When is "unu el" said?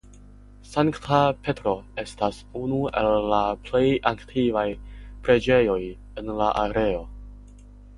2.63-3.29